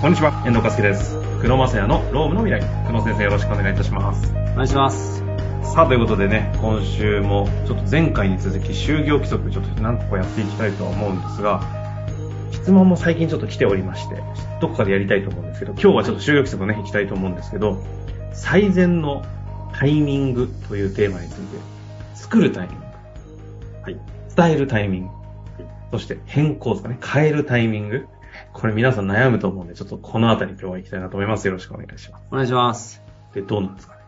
[0.00, 1.16] こんにちは、遠藤和樹です。
[1.42, 2.62] 久野正也のロームの未来。
[2.86, 4.30] 久野先生よろしくお願いいたします。
[4.30, 5.24] お願いします。
[5.74, 11.62] さあ、ということでね、今週もちょっと前回に続き就業規則ちょっと何個かやっていきたいとは思うんですが、
[12.52, 14.22] 質問も最近ちょっと来ておりまして、
[14.60, 17.82] どこかでやりたいと思うんですけど、今日はちょっと就業規則ね、行きたいと思うんですけど、
[18.32, 19.24] 最善の
[19.72, 21.58] タイミングというテーマについて、
[22.14, 22.84] 作るタイミング。
[23.82, 23.96] はい。
[24.36, 25.10] 伝えるタイミング。
[25.90, 26.98] そして変更ですかね。
[27.04, 28.06] 変えるタイミング。
[28.52, 31.46] これ皆さん悩むと思うんで、ちょっとこのあたり今日は行きたいなと思います。
[31.46, 32.24] よろしくお願いします。
[32.30, 33.02] お願いします。
[33.34, 34.00] で、どうなんですかね？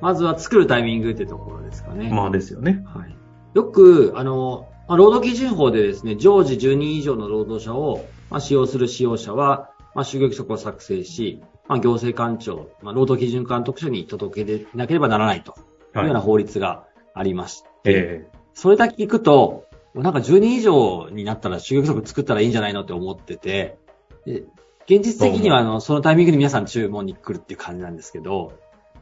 [0.00, 2.10] まずは作るタイミングってところですかね。
[2.10, 2.84] まあですよね。
[2.86, 3.16] はい。
[3.54, 15.54] よく、あの、まあ労働基準法でですね、常時10人以上の労働者を、まあ、使用する使用者は、まあ、就業規則を作成し、まあ、行政官庁、まあ、労働基準監督署に届け出なければならないと
[15.96, 19.65] いうような法律がありまして、えそれだけ聞くと、
[20.02, 23.78] なんか10人以上になったら就業規則作ったらいいんじゃないのって思ってて、
[24.24, 24.44] で
[24.86, 28.52] 現実的にはあのそのタイミングで皆さん注文に来るっていう感じなんですけど、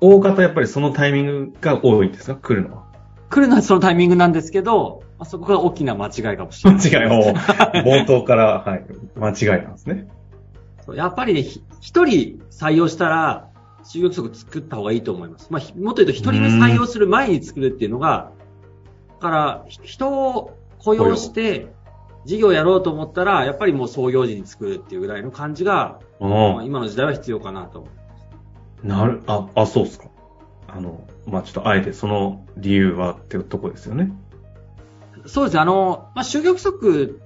[0.01, 2.37] ー、大方やっぱりそのタイミングが多いんですか？
[2.37, 2.85] 来るのは。
[3.31, 6.81] 来るのはそのタイミングなんですけど、まあ、そこが大きな間違いかもしれない。
[6.81, 8.85] 間違いを、冒頭から、はい、
[9.17, 10.07] 間違いなんですね。
[10.87, 13.49] そうやっぱりね、ひ一人採用したら、
[13.85, 15.49] 就業規則作った方がいいと思います。
[15.51, 18.31] まあ、ひもっと言うと一人目採用する前に作るっていうのが、
[19.09, 21.69] だから、ひ人を雇用して、
[22.25, 27.87] 事業やろうと思ったら、やっぱりもう創業時に作るっていうぐらいの感じが、まあ今の時代は必要かなと。
[28.83, 30.07] なる、あ、あ、そうっすか。
[30.69, 34.13] あの、まあちょっとあえてその理由はっていうとこですよね。
[35.27, 37.19] そうですね、あの、まあ、就業規則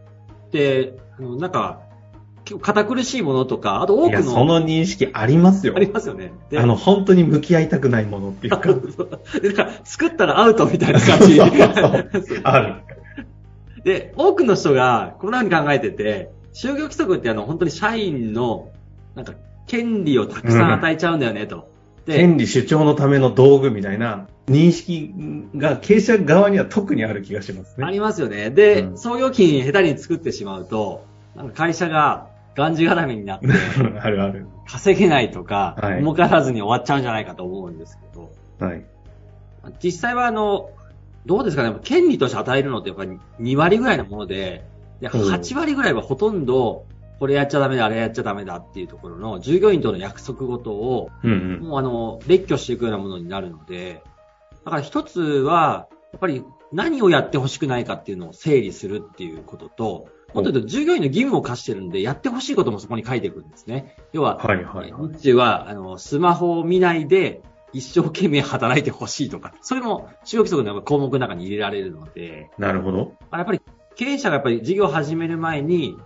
[0.46, 1.80] って、あのなんか、
[2.44, 5.80] 結構堅苦しいものとか、あと多いや、くの、その認識ありますよあ。
[5.80, 6.32] りますよね。
[6.48, 8.72] であの、本当に向き合いたくないものっていうか。
[9.42, 11.36] でだから作ったらアウトみたいな感じ。
[11.36, 12.74] そうそうそうある。
[13.84, 18.70] で、多くの人がこんな風に考えてて、就業規則ってあの、本当に社員の、
[19.14, 19.34] なんか、
[19.66, 21.70] 権利をたくさん与えちゃうんだよね、と。
[22.06, 25.12] で、権利主張のための道具みたいな認識
[25.56, 27.86] が経営者側には特にある気がしますね。
[27.86, 28.50] ありますよね。
[28.50, 31.04] で、うん創業期に下手に作ってしまうと、
[31.36, 33.46] なんか会社ががんじがらめになって、
[34.00, 34.46] あるある。
[34.66, 38.84] 稼げないとか、はい儲からずに終わっちゃうんじゃないかと思うんですけど、はい。
[39.82, 40.70] 実際はあの、
[41.28, 44.64] どうですかね、権利として与えるのってやっぱり2割ぐらいのもので、
[45.00, 46.86] でうん8割ぐらいはほとんど、
[47.18, 51.60] これやっちゃダメだ、あれやっちゃダメだっていうところの従業員との約束事を、うんうん。
[51.60, 54.02] もうあの、列挙していくようなものになるので、
[54.64, 63.96] だから一つは、やっぱり何をやってほしくないかっていうのを整理するっていうことと、もっと言うと従業員の義務を課してるんで、やってほしいこともそこに書いていくんですね。
[64.12, 65.12] 要は、はいはいはい。
[65.12, 67.42] 日中は、あの、スマホを見ないで、
[67.72, 73.14] 一生懸命働いてほしいとか、それも、就業規則の項目の中に入れられるので、なるほど。
[73.32, 73.60] やっぱり
[73.96, 75.96] 経営者がやっぱり事業を始める前に、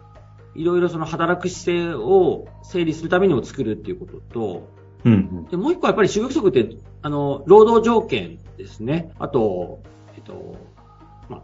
[0.55, 4.69] いろいろその働く姿勢を整理するためにも作るっていうことと、
[5.05, 5.45] うんうん。
[5.47, 9.12] でもう一個はやっぱり就業規則って、あの、労働条件ですね。
[9.19, 9.81] あと、
[10.17, 10.56] えっと、
[11.29, 11.43] まあ、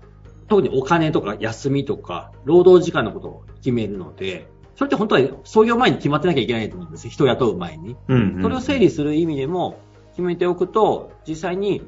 [0.48, 7.10] 特にお金とか休みとか、労働時間のことを決めるので、それって本当は創業前に決まってなきゃいけないと思うんですよ。
[7.10, 7.96] 人を雇う前に。
[8.06, 8.42] うんうん。
[8.42, 9.80] それを整理する意味でも
[10.18, 11.80] 決めておくと、実際に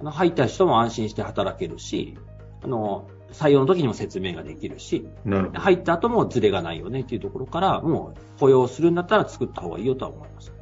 [0.00, 2.18] あの入った人も安心して働けるし、
[2.60, 5.52] あの、採用の時にも説明ができるし、なる。
[5.52, 10.52] 入った後もズレがないよねっていうところから、もう雇用するんだったら作った方がいいよとは思います。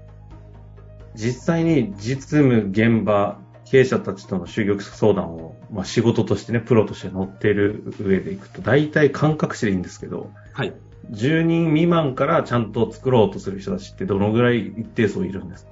[1.15, 10.75] 実際に実務、現場、経営者たちとの就業相談を、まあ、仕事としてね、プロとして乗っている上でいくと、大体感覚値でいいんですけど、はい。
[11.13, 15.67] 10人未満からちゃんと作ろうとする人たちってどのぐらい一定数いるんです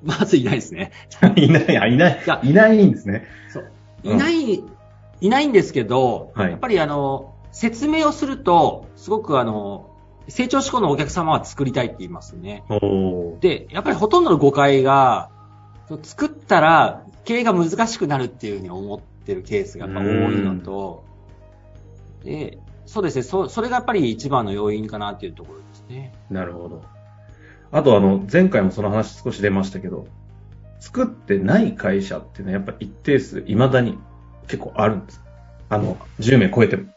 [0.04, 0.92] まずいないですね。
[1.20, 3.24] か いない、あ、いないいや、いないんですね。
[3.48, 3.70] そう。
[4.04, 4.64] うんいない、
[5.20, 9.90] いないんですけど、はいやっぱりあの、説明をすると、すごくあの、
[10.28, 12.64] 成長志向のお客様は作りたいって言いますね。
[13.40, 15.30] で、やっぱりほとんどの誤解が、
[16.02, 20.06] 作ったら経営が難しくなるっていうふうに思ってるケースがやっぱ多い
[20.40, 21.04] のと、
[22.24, 26.12] で、そうですね、そ、それがやっぱり一番の要因かなっていうところですね。
[26.30, 26.82] なるほど。
[27.72, 30.06] あとあの、前回もその話少し出ましたけど、
[30.80, 33.98] 作ってない会社っていうのはやっぱ一定数未だに
[34.46, 35.22] 結構あるんです。
[35.68, 36.92] あの、10名超えても。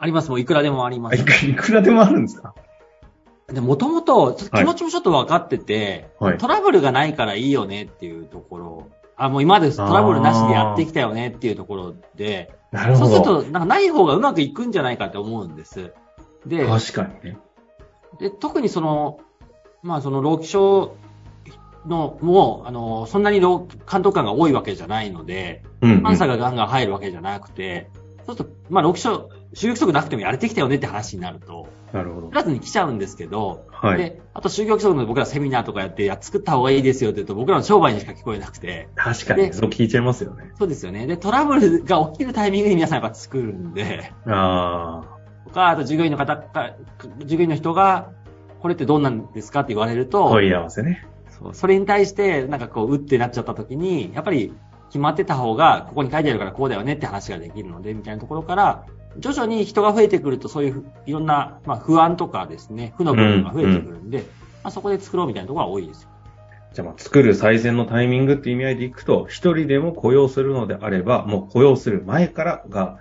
[0.00, 1.24] あります、もういくらでもありますあい。
[1.24, 2.54] くいくらでもあるんですか？
[3.52, 13.10] で、もともと、気持ちもちょっと分かってて、はいトラブルがないからいいよねっていうところ、あ、もう今までトラブルなしでやってきたよねっていうところで、なるほど。
[13.22, 15.92] そうすると、なんかない方がうまくいくんじゃないかって思うんです。
[16.46, 17.38] で、確かにね。
[18.20, 19.20] で特にその、
[19.82, 20.96] まあその労基署
[21.86, 26.02] の、もう、あの、そんなに労監督官が多いわけじゃないので、うん、うん。
[26.02, 27.90] 監査がガンガン入るわけじゃなくて、
[28.26, 32.34] そうすると、まあ労基署就業規則なくてもやれてきたよねって話になると、なるほどプ。
[32.34, 33.98] ラスに来ちゃうんですけど、はい。
[33.98, 40.52] で、あと就業規則の僕らセミナーとかやって、や、作った方がいいですよって言うと、僕らの商売にしか聞こえなくて、確かに、でそう聞いちゃいますよね。
[40.58, 41.06] そうですよね。
[41.06, 45.02] で、トラブルが起きるタイミングに皆さんやっぱ作るんで、あ
[45.46, 46.74] とか、あと従業員の方か、
[47.24, 48.10] 従業員の人が、
[48.60, 51.06] これってどうなんですかって言われるあ、と、問い合わせね。
[51.30, 54.52] そうそれに対して、なんかこう、うってなっちゃった時に、やっぱり
[54.88, 58.84] 決まってた方が、ここに書いてあるからこうだよねって話ができるので、みたいなところから、
[59.18, 64.18] 徐々に人が増えてくると、そういうふいろんな、まあ、不安とかですね、負の部分が増えてくるんで、
[64.62, 66.08] まあ、そこで作ろうみたいなところが多いですよ。
[66.72, 72.98] じゃあまあ作る最善のタイミングっていう意味合いでいくと、一人でも雇用するのであれば、もう雇用する前からが、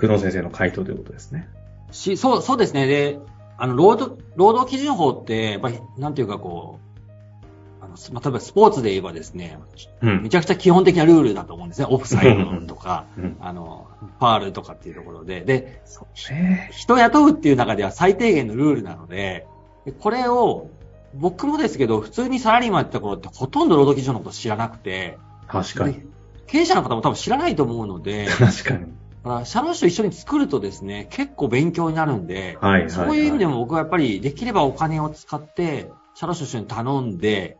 [0.00, 1.48] 工藤先生の回答ということですね。
[1.90, 2.86] し、そう、そうですね。
[2.86, 3.18] で、
[3.62, 6.80] あの、労働、労働基準法って、やっぱり、なんていうかこ
[7.80, 9.56] う、あの、まあ、例えばスポーツで言えばですね、
[10.00, 10.30] うんめ。
[10.30, 11.86] ちゃくちゃ基本的なルールだと思うんですね。
[11.88, 13.86] オフサイドとか、うんあの、
[14.18, 15.42] ファールとかっていうところで。
[15.42, 15.80] で、
[16.32, 19.46] ね人雇うっていう中では最低限のルールなので、
[19.84, 20.68] でこれを、
[21.14, 25.94] 僕もですけど、普通にサラリーマンやってた頃ってほとんど労働基準のこと知らなくて、確かに。
[25.94, 26.06] で
[26.48, 28.92] 経営者の方も多分知らないと思うので、確かに。
[29.24, 37.58] だから社労士と一緒に作るとですね、結構勉強になるんで、はいはいはいそういう意味でも僕はやっぱりできればお金を使って、社労士と一緒に頼んで、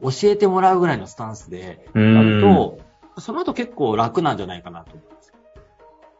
[0.00, 2.40] 教えてもらうぐらいのスタンスでうやるん。
[2.40, 2.80] と、
[3.18, 5.32] その後結構楽なんじゃないかなと思います。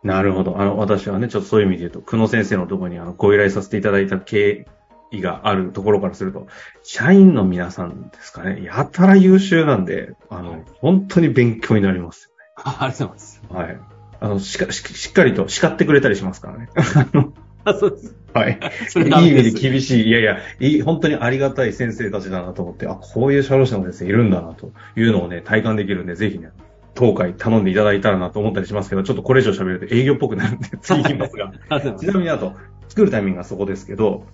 [0.02, 0.60] なるほど。
[0.60, 4.66] あの、私はね、ちょっとそういう意味で言うと、久野先生のところにあの、ご依頼させていただいた経
[5.10, 6.48] 緯があるところからすると、
[6.82, 13.40] 社員の皆さんですかね、やたら優秀なんで、あの、本当に勉強になりますあ ありがとうございます。
[13.50, 13.56] よ。
[13.56, 13.80] はい。
[14.22, 16.69] あの、しか、ししっかりと叱ってくれたりしますからね。
[17.64, 18.14] あそうです。
[18.32, 18.58] はい。
[18.88, 20.08] それいい意味で厳しい。
[20.08, 26.50] いやいや、いい、本当にありがたい先生たちだなと思って、あ、こういう社労士の先生いるんだなというのをね、体感できるんで、ぜひね、
[26.94, 31.52] 当会頼んでいただいたらなと思ったりしますけど、ちょっとこれ以上喋ると営業っぽくなるんで、 次言いますが。
[31.98, 32.54] ちなみにあと、
[32.88, 34.25] 作るタイミングがそこですけど、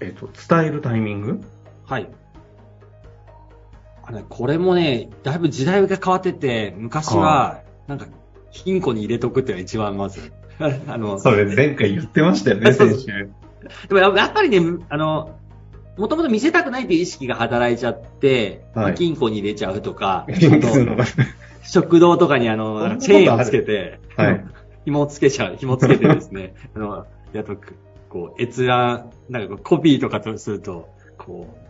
[0.00, 1.34] えっ、と、伝えるタイミング？
[1.34, 1.92] ます。
[1.92, 2.08] はい。
[4.02, 8.06] あのこれもね、だいぶ時代が変わってて、昔はは、なんか、
[8.52, 10.32] 金庫に入れとくっていうのが一番まず。
[10.88, 13.06] あの、それ前回言ってましたよね、 先週。
[13.88, 15.36] でもやっぱりね、あの、
[15.96, 18.94] もともと見せたくないっていう意識が働いちゃって、はい。
[18.94, 20.26] 金庫に入れちゃうとか、
[21.62, 24.44] 食堂とかにあの、チェーンをつけて、はい。
[24.84, 27.76] 紐をつけちゃう、紐つけてですね、あの、やっとく、
[28.08, 30.88] こう、閲覧、なんかこうコピーとかとすると、
[31.18, 31.69] こう、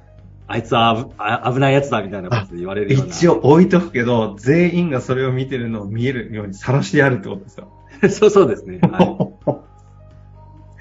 [0.53, 3.09] あいつは危あ危ないやつだみたいなことで言われるような。
[3.09, 7.69] 一応置いとくけど、全員がそれを見てるのを見えるように晒してやるってことですよ。
[8.11, 8.81] そうそうですね。
[8.83, 9.61] はい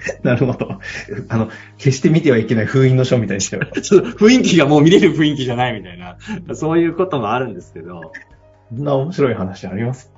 [0.24, 0.78] なるほど。
[1.28, 3.70] あの、決して見てはいけない封印の書みたいにしてる。
[3.82, 6.16] ちょっと雰囲気がもう見れる雰囲気じゃないみたいな、
[6.54, 8.12] そういうこともあるんですけど、
[8.74, 10.10] そんな面白い話あります？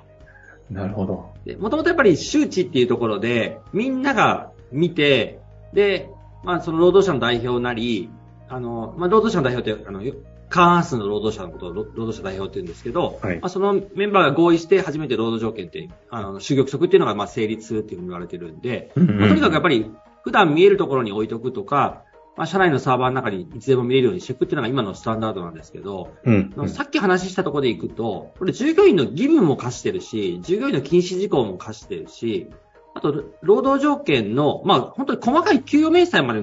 [0.71, 1.33] なるほど。
[1.59, 5.41] もともとやっぱり周知っていうところで、みんなが見て、
[5.75, 6.09] で、
[6.45, 8.09] まあその労働者の代表なり、
[8.53, 10.15] あの、まあ労働者の代表って、あの、よ
[10.51, 19.91] 過半数の労働者のことを労労働者代表って言うんですけど、はいまあそのメンバーが合意して初めて労働条件って、あの、就業規則っていうのがまあ成立するっていうふうに言われてるんで、まあとにかくやっぱり
[20.23, 22.05] 普段見えるところに置いとくとか、
[22.37, 26.69] まあ社内のサーバーの中にいつでも見れるようにしていくっていうのが今のスタンダードなんですけど、うん、うん。
[26.69, 32.51] さっき話したところでいくと、これ従業員の義務も課してるし、従業員の禁止事項も課してるし、
[32.95, 36.43] あと、労働条件の、まあ、本当に細かい給与明細まで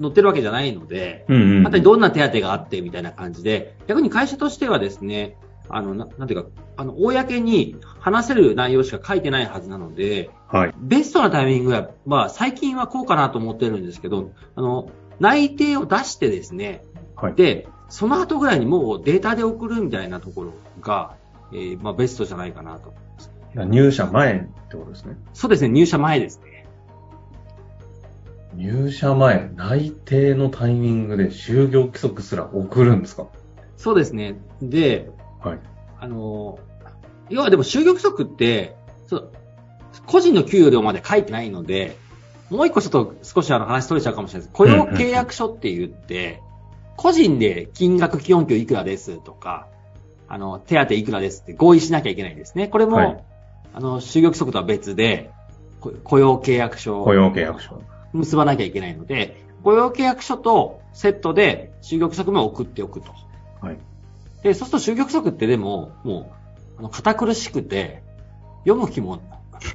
[0.00, 1.66] 載ってるわけじゃないので、うんうん。
[1.66, 5.36] あとにどんな手当があってみたいな感じで、逆に会社としてはですね、
[5.68, 10.74] あの、ななんていうか、あの、公に話せる内容しか書いてないはずなので、はい。
[10.78, 16.82] ベストなタイミングは、まあ、最近はこうかなと思ってるんですけど、あの、内定を出してですね、
[17.14, 17.34] はい。
[17.34, 21.16] で、その後ぐらいにもうデータで送るみたいなところが、
[21.52, 23.30] えーまあベストじゃないかなと思います。
[23.68, 25.16] 入社前ってことですね。
[25.32, 26.49] そうですね、入社前ですね。
[28.60, 33.26] 入社前、内定のタイミングで就業規則すら送るんですか？
[33.78, 34.38] そうですね。
[34.60, 35.10] で、
[35.42, 35.58] はい。
[35.98, 36.58] あの、
[37.30, 38.76] 要はでも就業規則って、
[39.06, 39.32] そう
[40.06, 41.96] 個人の給与量まで書いてないので、
[42.50, 44.56] もう一個ちょっと少しあの話取れちゃうかもしれないです。
[44.56, 46.42] 雇用契約書って言って、
[46.96, 49.68] 個人で金額基本給いくらですとか、
[50.28, 52.68] あの、手当いくらですって合意しなきゃいけないんですね。
[52.68, 53.24] これも、はい
[53.72, 55.30] あの、就業規則とは別で、
[55.80, 57.80] こ雇用契約書雇用契約書。
[58.12, 63.12] 結ばなきゃいけないので、雇用契約書とセットで就業規則も送っておくと。
[63.60, 63.78] はい。
[64.42, 66.32] で、そうすると就業規則ってでも、も
[66.76, 68.02] う、あの、堅苦しくて、
[68.64, 69.20] 読む気も、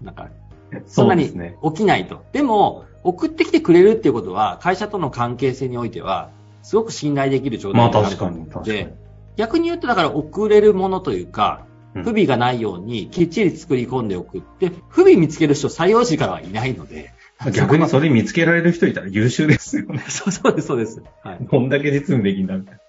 [0.02, 0.30] なんか、
[0.88, 1.30] そんなに。
[1.30, 1.34] 起
[1.74, 2.24] きないと。
[2.32, 6.30] でも、送ってきてくれるっていうことは、会社との関係性においては、
[6.64, 8.96] すごく信頼できる状態まあになる確かに、確かにで。
[9.36, 17.14] 逆に言うと、だから送れるものというか、うん不備がないようにきっちり作り込んでおくって、不備見つける人採用時からはいないので。
[17.54, 20.04] 逆にそれ見つけられる人いたら優秀ですよね。
[20.08, 21.04] そうそうです、そうです。
[21.24, 21.46] はい。
[21.46, 22.80] こんだけ実務できんだみたい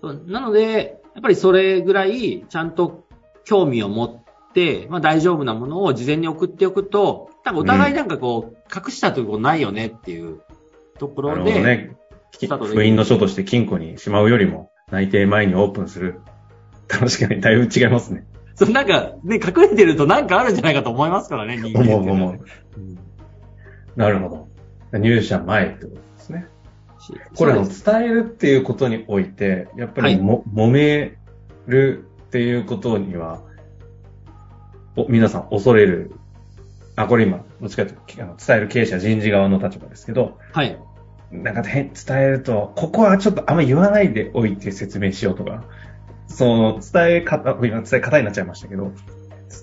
[0.00, 3.04] そうなので、やっぱりそれぐらいちゃんと
[3.44, 10.40] 興味を持って、まあ大丈夫なものを事前に送っておくと、多分お互いなんかこう、隠したところないよねっていう
[10.98, 11.30] とこな。
[11.30, 11.96] なろで、ね。
[12.38, 16.20] 封印の書として金庫にしまうよりも、内定前にオープンする。
[16.86, 18.26] 確かにだいぶ違いますね。
[18.54, 21.94] そうなんかね、隠れてるとなんかあるんじゃないかと思いますからね、人間ね。
[21.94, 22.40] 思う思う
[22.76, 23.07] うん
[23.98, 24.48] なるほ
[24.92, 24.98] ど。
[24.98, 26.46] 入社前ってことですね。
[27.34, 27.64] これ伝
[28.04, 31.16] えるっていうことにおいて、やっぱりも、揉め
[31.66, 33.42] るっていうことには、
[34.94, 36.12] お皆さん恐れる。
[36.94, 40.78] あ、これ今、どっちかというと伝える経営者人事側の立場ですけど、はい。
[41.32, 45.64] なんか変伝えると、ここはちょっとあんま言わないでおいて説明しようとか、
[46.28, 48.92] その伝え方、今伝え方になっちゃいましたけど、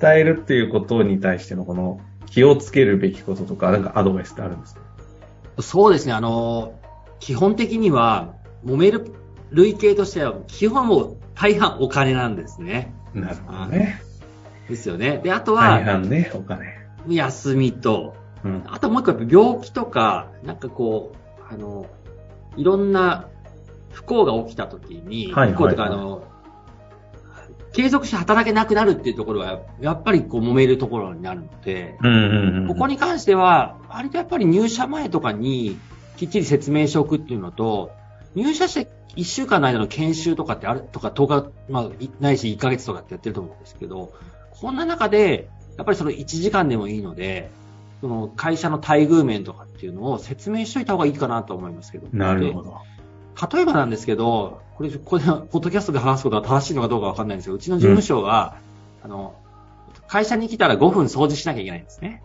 [0.02, 4.82] 伝えるっていうことに対してのこの気をつけるべきこととか、なんかアドバイスってあるんですか？
[5.62, 6.74] そうですね、あの、
[7.20, 8.34] 基本的には、
[8.66, 9.14] 揉める
[9.52, 12.94] 類型としては、基本はもう大半お金なんですね。
[13.14, 14.02] なるほどね。
[14.70, 15.20] ですよね。
[15.24, 16.74] で、あと大は、半ね、お金。
[17.08, 18.64] 休みと、うん。
[18.68, 21.86] あともう一個やっぱ病気とか、なんかこう、あの、
[22.58, 23.28] いろんな
[23.92, 26.25] 不幸が起きた時に、はいはいはい不幸とかあの、
[27.76, 31.98] 継続して働けなくなるっていうところは、やっぱりこう揉めるところになるので。
[32.70, 35.78] ここに関しては、割とやっぱり入社前とかに
[36.16, 37.92] きっちり説明しておくっていうのと、
[38.34, 44.14] 入社して1週間の間の研修とかってあるとか10日、まあ、いないし1ヶ月とかってやってると思うんですけど、
[44.52, 47.52] こんな中で、やっぱりその1時間でもいいので、
[48.00, 52.08] その会社の待遇面とかっていうのを説明しといた方がいいかなと思いますけど。
[52.14, 52.70] なるほど。
[52.70, 52.78] で
[53.58, 58.58] 例えばなんですけど、これ、これ、ポッドキャストで話すことが正しいのかどうかわかんないんですけど、うちの事務所は、
[59.04, 59.36] あの、
[60.08, 62.22] 会社に来たら5分掃除しなきゃいけないんですね。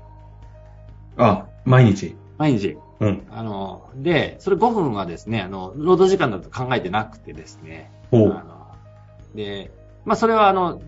[1.16, 2.16] あ、毎日。
[2.38, 2.76] 毎日。
[2.98, 3.26] うん。
[3.30, 7.90] あの、で、それ5分はですね、あの、労働時間だと考えてなくてですね。
[8.10, 8.32] ほう。
[8.32, 8.74] あの
[9.34, 9.70] で、
[10.04, 10.82] まあそれはあの、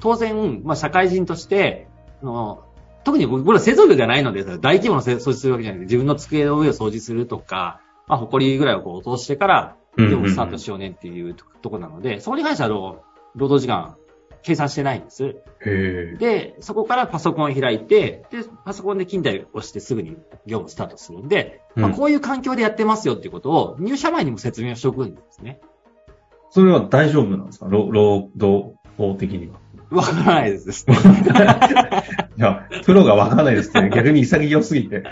[0.00, 1.88] 当然、まあ社会人として、
[2.22, 2.64] あの
[3.04, 13.02] 特に僕ら製造業ではないので、大規模な掃除するわけじゃなくて、自分の机の上を掃除するとか、まあ埃ぐらいをこう落としてから、うんうん業務スタートしようねっていうととこなので、そこに関しては労
[13.36, 13.96] 働時間
[14.42, 15.36] 計算してないんです。
[16.18, 20.16] で、そこからパソコンを開いて、で、パソコンで勤怠を押してすぐに
[20.46, 25.60] 業務スタートするんで、まあ、うんこういう環境でやってますよっていうことを入社前にも説明をしておくんですね。
[26.50, 27.66] それは大丈夫なんですか？
[27.66, 29.58] 労労働法的には。
[29.90, 30.96] わからないですね。
[32.38, 35.02] いや、プロがわかんないですって、逆に潔すぎて。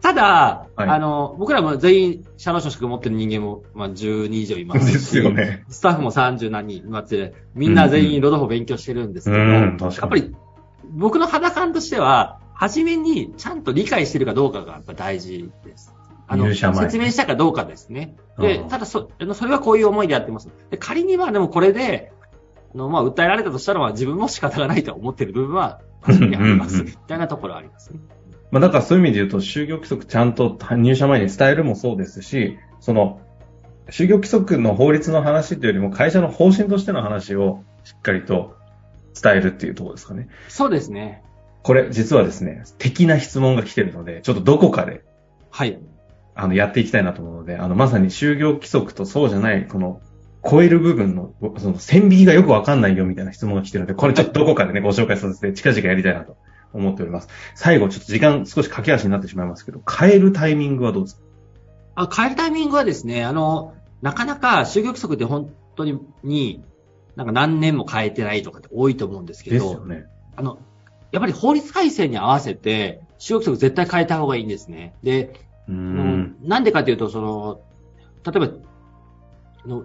[0.00, 4.92] ただ、はいあの、僕らも全員社労士の資格持ってる人間も、まあ、10人以上いますし。
[4.92, 5.64] ですよね。
[5.68, 10.34] スタッフも30何人いますしみんな全員労働法勉強してるんですけど、うん確かにやっぱり
[10.92, 15.92] 僕の肌感としては、初めにちゃんと理解してるかどうかがやっぱ大事です。
[16.26, 18.16] あの、説明したかどうかですね。
[18.38, 20.48] でうん、ただそ、それはこういう思いでやってます。
[20.70, 22.13] で仮にはでもこれで、あ
[22.74, 26.82] の、まあ、訴えられたとしたら、まあ、自分も仕方がないと思ってる部分は、確かにあります。
[26.82, 28.00] みたいなところはありますね。
[28.50, 33.20] まあだからそういう意味で言うと、就業規則ちゃんと入社前に伝えるもそうですし、その、
[33.88, 38.54] 就業規則の法律の話というよりも会社の方針としての話をしっかりと
[39.20, 40.28] 伝えるっていうところですかね。
[40.48, 41.22] そうですね。
[41.62, 45.02] これ実はですね、的な質問が来てるので、ちょっとどこかで
[45.50, 45.78] はい。
[46.34, 50.00] あの、やっていきたいなと思うので、あの、まさに就業規則とそうじゃない、この、
[50.48, 56.36] 超える部分の、その、線引きがよくわかんないよみたいな質問が来てるので、これちょっとどこかでね、ご紹介させて、近々やりたいなと
[56.72, 57.28] 思っております。
[57.54, 61.22] 最後、ちょっと時間少し駆け足になってしまいますけど、変えるタイミングはどうですか？
[61.96, 66.62] あ、変えるタイミングはですね、あの、なかなか就業規則って本当に、に
[67.16, 70.06] なんか何年も変えてないとかって多いと思うんですけど、ですよね。
[70.36, 70.58] あの、
[71.12, 74.94] やっぱり法律改正に合わせて、就業規則絶対変えた方がいいんですね。
[75.02, 76.36] で、うん。
[76.42, 77.60] なんでかというと、その、
[78.26, 78.52] 例えば、
[79.64, 79.84] あの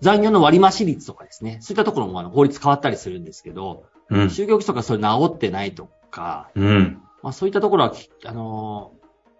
[0.00, 4.22] 残業の割増率とかですね、そういったところもあの法律変わったりするんですけど、うん。
[4.26, 7.02] 就業規則がそれ治ってないとか、うん。
[7.22, 8.98] まあそういったところは、きあのー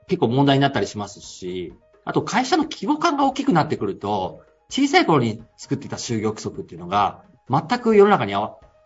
[0.09, 1.75] 結構問題になったりしますし、
[2.07, 4.41] あと会社の規模感が大きくなってくると、
[4.71, 8.35] 小さい頃に作ってた就業規則っていうのが、全く世の中に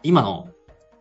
[0.03, 0.49] 今の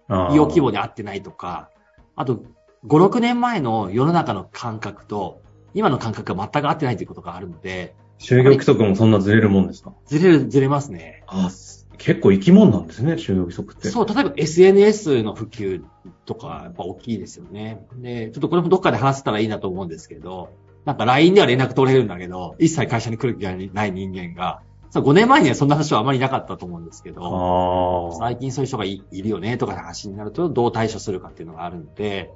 [0.08, 1.72] あー利用規模に合ってないとか、
[2.15, 2.43] あと、
[2.86, 5.41] 5、6年前の世の中の感覚と、
[5.74, 9.93] 今の感覚が全く合ってないということがあるので、就業規則もそんなずれるもんですか？
[10.05, 11.23] ずれる、ずれますね。
[11.27, 11.49] あ
[11.97, 13.89] 結構生き物なんですね、就業規則って。
[13.89, 15.83] そう、例えば SNS の普及
[16.25, 17.85] とか、やっぱ大きいですよね。
[17.97, 20.49] で、ちょっとこれもどっかで話せたらいいなと思うんですけど、
[20.85, 24.61] なんか LINE では連絡取れるんだけど、一切会社に来る気がない人間が、
[24.93, 28.15] 5年前にはそんな話はあまりなかったと思うんですけど。
[28.19, 32.31] 最近そういう人がいいるよねとか話になると、どう対処するかっていうのがあるので、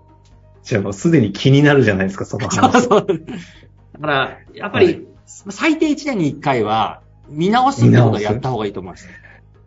[0.62, 2.84] じゃあもうすでに気になるじゃないですか、その そう話。
[2.84, 3.08] そう。
[3.08, 9.08] だから、やっぱり、はい最低1年に1回は、見直すってことをやった方がいいと思います。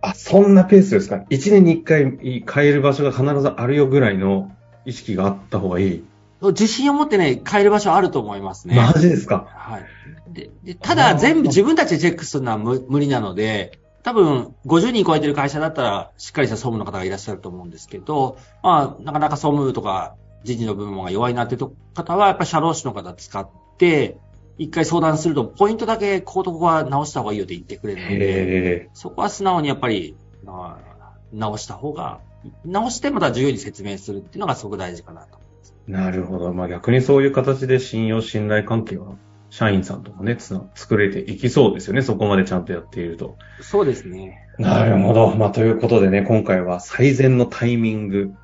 [0.01, 4.53] あ、そんなペースですか ?1 年に1回変える場所が必ずあるよぐらいの
[4.85, 6.05] 意識があった方がいい。
[6.41, 8.77] 自信を持ってね、変える場所はあると思いますね。
[8.77, 9.49] マジですか？
[9.51, 9.85] はい。
[10.33, 24.17] で、でただ全部自分たちでチェックするのは無無理なので、多分50人超えてる会社だったらしっかりした総務の方がいらっしゃると思うんですけど、まあ、なかなか総務とか人事の部門が弱いなっていう方は、やっぱり社労士の方使って、
[24.59, 28.91] 一回相談すると、ポイントだけこことここは直した方がいいよって言ってくれるので。
[28.93, 30.89] そこは素直にやっぱり、まあ
[31.33, 32.21] 直した方が、
[32.65, 35.39] 直してまた従業員に説明するっていうのがすごく大事かなと。
[35.87, 36.53] なるほど。
[36.53, 39.15] まあ逆にそういう形で信用信頼関係は、
[39.51, 42.03] 社員さんともね、つな作れていきそうですよね。
[42.03, 43.37] そこまでちゃんとやっていると。
[43.61, 44.47] そうですね。
[44.59, 45.35] なるほど。
[45.37, 48.35] まあということでね、今回は最善のタイミング、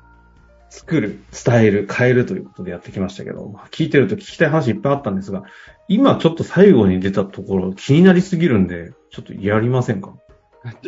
[0.69, 5.43] 作る、伝える、変えるということでやってきましたけど、まあ聞いてると聞きたい話いっぱいあったんですが、
[5.87, 10.13] 今ちょっと最後に出たところ気になりすぎるんで、ちょっとやりませんか？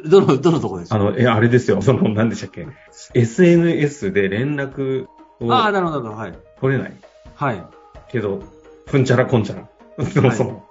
[0.10, 0.96] どの、どのところですか？
[0.96, 1.82] あの、え、あれですよ。
[1.82, 2.68] その、何でしたっけ
[3.14, 5.06] ?SNS で連絡
[5.40, 6.40] をああ、なるほど、なるほど、はい。
[6.60, 6.94] 取れない？
[7.36, 7.64] はい。
[8.10, 8.42] けど、
[8.88, 10.06] ふんちゃらこんちゃら。
[10.06, 10.68] そもそも、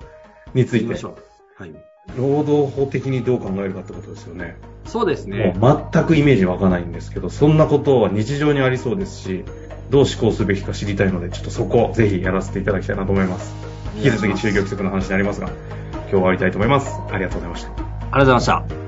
[0.55, 0.95] について。
[0.95, 1.75] はい。
[2.17, 4.57] 労働法的にどう考えるかってことですよね。
[4.87, 5.55] そうですね。
[5.59, 9.45] もう全くイメージ湧かないんですけど、そんなことは日常にありそうですし、
[9.91, 13.55] どう思考すべきか知りたいので、ちょっとそこをぜひやらせていただきたいなと思います。
[13.97, 17.01] 引き続き中業規則の話になりますが、今日は終わりたいと思います。
[17.11, 17.71] ありがとうございました。
[17.71, 18.86] ありがとうございました。